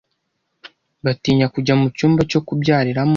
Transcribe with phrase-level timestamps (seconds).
[1.05, 3.09] batinya kujya mu cyumba cyo kubyariramo